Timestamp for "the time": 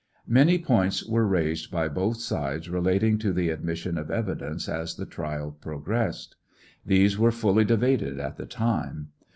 8.37-9.09